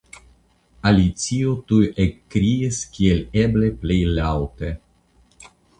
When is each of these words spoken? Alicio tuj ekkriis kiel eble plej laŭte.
Alicio 0.91 1.51
tuj 1.73 1.83
ekkriis 2.07 2.81
kiel 2.97 3.23
eble 3.45 3.73
plej 3.85 4.03
laŭte. 4.19 4.77